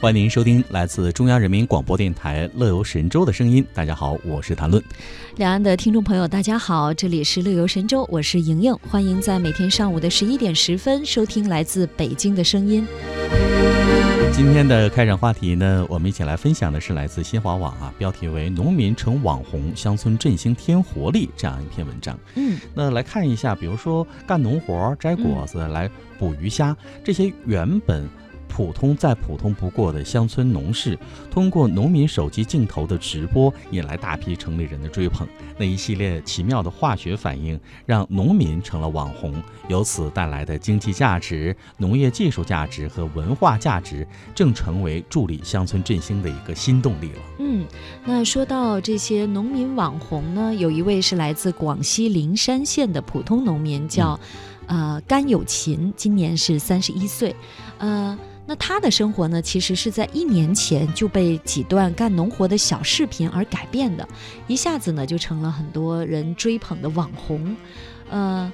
[0.00, 3.66] 欢迎您收听来自中央人民广播电台《乐游神州》的声音。
[3.74, 4.80] 大家好，我是谭论。
[5.38, 12.86] 两岸的听众朋友，大家好，这里是《乐游神州》，我是莹莹，欢迎在每天上午的十一点十分收听来自北京的声音。
[14.32, 22.16] 今天的开展话题呢，我们一起来分享的是来自新华网啊，标题为“农民成网红，乡村振兴添活力”这样一篇文章。
[22.36, 25.90] 嗯，那来看一下，比如说干农活、摘果子、来
[26.20, 28.08] 捕鱼虾这些原本。
[28.48, 30.98] 普通再普通不过的乡村农事，
[31.30, 35.28] 通过农民手机镜头的直播，引来大批城里人的追捧。
[35.56, 39.40] 那一系列奇妙的化学反应，让农民成了网红。
[39.68, 47.18] 由此带来的经济价值、农业技术价值和文化价值，正成为助力乡村振兴的一个新动力了。
[47.38, 47.66] 嗯，
[48.04, 54.18] 那说到这些农民网红呢，有一位是来自广西灵山县的普通农民，叫
[54.66, 57.36] 呃甘有琴，今年是三十一岁，
[57.78, 58.18] 呃。
[58.48, 64.08] 那他的生活呢，其实是在一年前就被几段干农活的小视频而改变的，
[64.46, 67.54] 一下子呢就成了很多人追捧的网红，
[68.08, 68.50] 呃。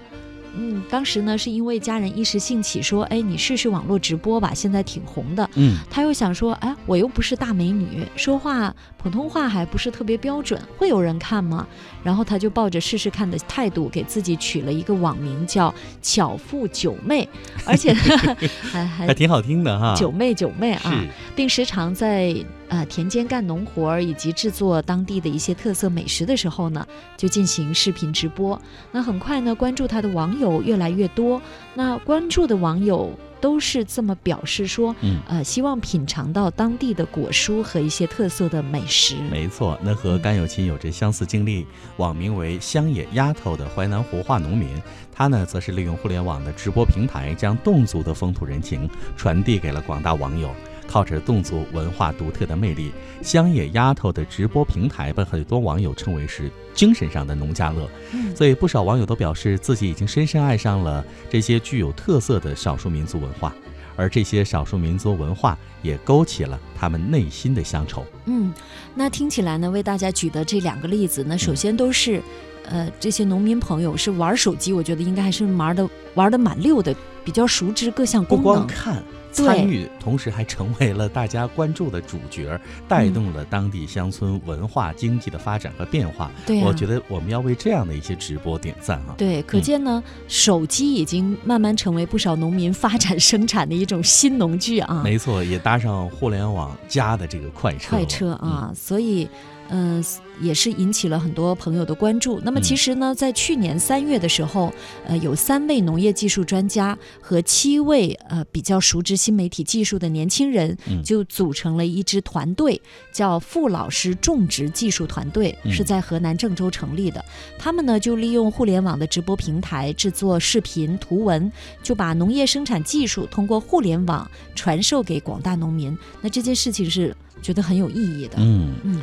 [0.56, 5.48] 嗯，当时呢是因为家人一时兴起说，哎，你试试网络直播吧，现在挺红的。
[5.55, 11.66] 嗯，他又想说，哎，我又不是大美女，说话普通话还不是特别标准，会有人看吗？
[12.02, 17.28] 然后他就抱着试试看的态度，给自己取了一个网名叫“巧妇九妹”，
[17.64, 17.92] 而且
[18.60, 21.05] 还还还挺好听的哈，“九妹九妹”啊，
[21.35, 22.35] 并时常在。
[22.67, 26.85] 呃，田间干农活儿以及制作当地的一些特色美食的时候呢，
[27.17, 28.61] 就进行视频直播。
[28.91, 31.41] 那很快呢，关注他的网友越来越多。
[31.75, 39.15] 那关注的网友都是这么表示说，嗯，呃，希望品尝到当地的果蔬和一些特色的美食。
[39.31, 41.65] 没错，那和甘有琴有着相似经历，
[41.99, 44.71] 网名为“乡野丫头”的淮南活化农民，
[45.15, 50.51] 他呢，则是利用互联网的直播平台，将侗族的风土人情传递给了广大网友。
[50.95, 57.91] 靠着侗族文化独特的魅力，乡野丫头的直播平台被很多网友称为是精神上的农家乐。
[58.32, 63.53] 所以不少网友都表示自己已经深深爱上了这些具有特色的少数民族文化，
[63.97, 68.06] 而这些少数民族文化也勾起了他们内心的乡愁。
[68.26, 68.55] 嗯，
[68.94, 72.22] 那听起来呢，为大家举的这两个例子，呢首先都是，
[72.66, 76.94] 呃，这些农民朋友是玩手机，我觉得应该还是玩的玩的蛮溜的，
[77.25, 78.44] 比较熟知各项功能。
[78.44, 79.03] 不光看。
[79.43, 86.31] 参与，同时还成为了大家关注的主角，带动了当地乡村文化经济的发展和变化。
[86.47, 89.15] 对，我觉得我们要为这样的一些直播点赞啊！
[89.19, 95.03] 对，可见呢，手机已经慢慢成为不少农民发展生产的一种新农具啊！
[95.03, 97.91] 没错，也搭上互联网加的这个快车。
[97.91, 99.28] 快车啊，所以。
[99.70, 100.04] 嗯，
[100.41, 102.38] 也是引起了很多朋友的关注。
[102.44, 104.72] 那么其实呢，在去年三月的时候，
[105.06, 112.80] 呃，有三位农业技术专家和七位呃比较熟知新媒体技术的年轻人，就组成了一支团队，
[113.12, 117.25] 叫“傅老师种植技术团队”，是在河南郑州成立的。
[117.58, 121.50] 他们呢，就利用互联网的直播平台制作视频、图文，
[121.82, 125.96] 就把农业生产技术通过互联网传授给广大农民。
[126.20, 128.34] 那这件事情是觉得很有意义的。
[128.38, 129.00] 嗯嗯。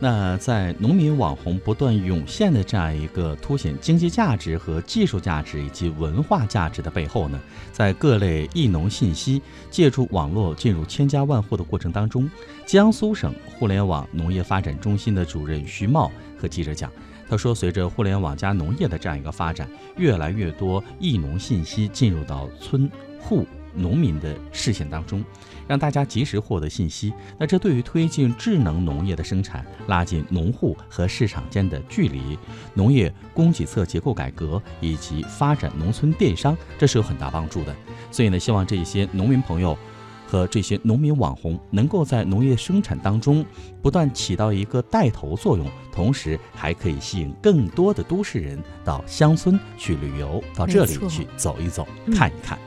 [0.00, 7.40] 那在农民网红不断涌现的这样一个凸显经济价值和技术价值以及文化价值的背后呢，
[7.72, 12.30] 在各类易农信息借助网络进入千家万户的过程当中，
[12.64, 16.92] 江苏省互联网农业发展中心的主任徐茂和记者讲，
[17.28, 22.88] 他说，随着互联网加农业的这样一个发展，越来越多易农信息进入到村
[23.18, 23.44] 户。
[23.78, 25.24] 农民的视线当中，
[25.66, 27.12] 让大家及时获得信息。
[27.38, 32.38] 那这对于推进智能农业的生产、拉近农户和市场间的距离、
[32.74, 37.74] 农业供给侧结构改革以及发展农村电商，这是有很大帮助的。
[38.10, 39.78] 所以呢，希望这些农民朋友
[40.26, 43.44] 和这些农民网红能够在农业生产当中
[43.80, 52.58] 不断起到一个带头作用，同时还可以吸引更多的都市人到乡村去旅游，到这里去走一走、看一看。